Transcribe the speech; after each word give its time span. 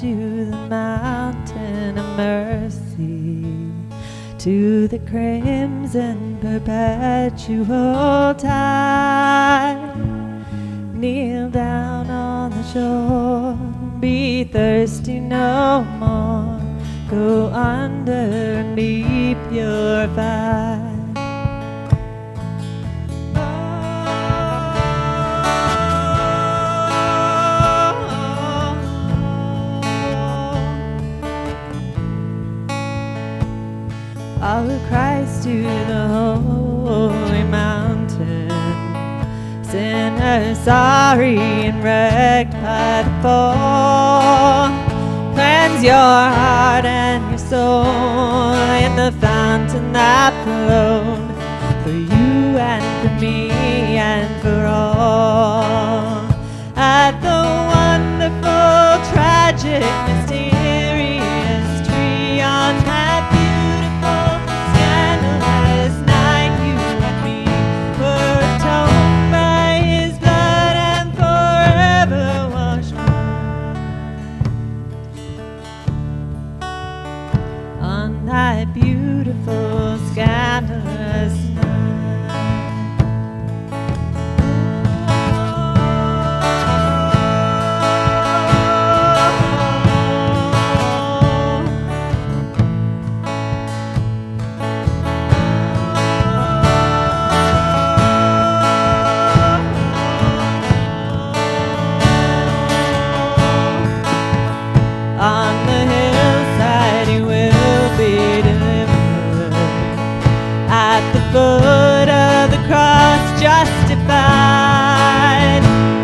to 0.00 0.46
the 0.46 0.56
mountain 0.68 1.98
of 1.98 2.16
mercy, 2.16 3.44
to 4.38 4.88
the 4.88 4.98
crimson 5.00 6.38
perpetual 6.40 8.34
tide. 8.34 9.94
Kneel 10.94 11.50
down 11.50 12.08
on 12.10 12.50
the 12.50 12.62
shore, 12.72 13.58
be 14.00 14.44
thirsty 14.44 15.20
no 15.20 15.84
more, 15.98 16.58
go 17.10 17.48
under 17.52 18.12
and 18.12 18.74
be 18.74 19.36
purified. 19.50 20.89
Follow 34.60 34.78
Christ 34.88 35.44
to 35.44 35.62
the 35.62 36.06
holy 36.44 37.44
mountain. 37.44 38.50
Sinners 39.64 40.58
sorry 40.58 41.38
and 41.38 41.82
wrecked 41.82 42.52
by 42.52 43.02
the 43.06 43.22
fall. 43.22 44.68
Cleanse 45.32 45.82
your 45.82 45.94
heart 45.94 46.84
and 46.84 47.30
your 47.30 47.38
soul 47.38 48.52
in 48.84 48.96
the 48.96 49.12
fountain 49.18 49.94
that 49.94 50.34
flowed 50.44 51.30
for 51.82 51.92
you 51.92 52.58
and 52.58 52.84
for 53.00 53.18
me 53.18 53.48
and 53.96 54.28
for 54.42 54.59
Mas 81.20 81.49
cross 112.66 113.22
justified. 113.40 114.00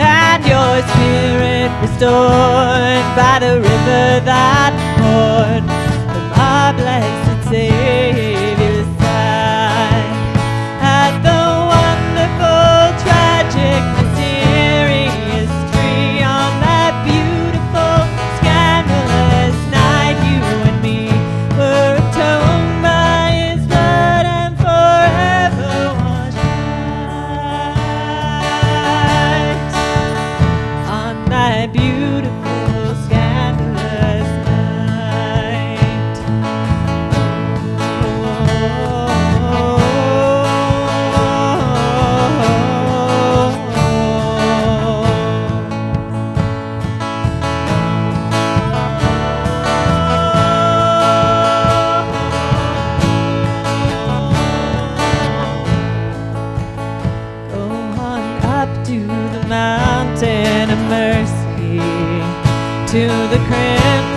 And 0.00 0.44
your 0.44 0.82
spirit 0.92 1.70
restored 1.80 3.06
by 3.16 3.38
the 3.40 3.60
river 3.60 4.20
that 4.24 4.72
poured 4.98 5.71
mountain 59.52 60.70
of 60.70 60.78
mercy 60.88 61.76
to 62.90 63.06
the 63.28 63.38
crimson. 63.46 64.11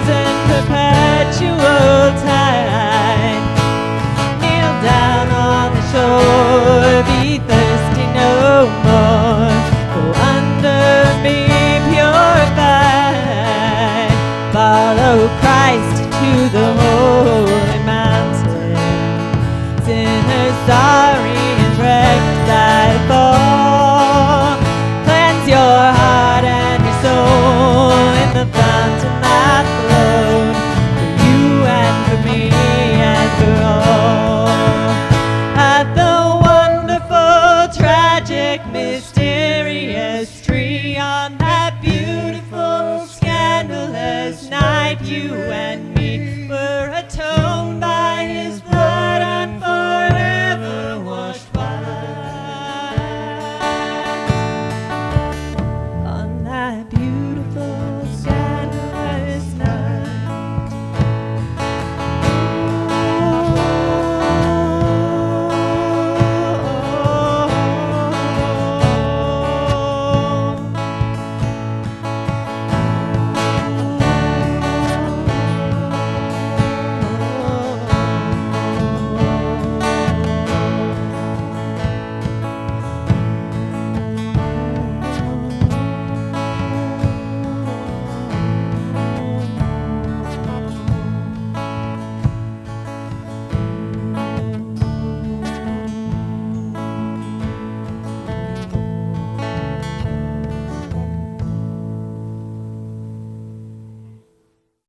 night 44.43 45.01
you 45.01 45.33
and 45.33 45.74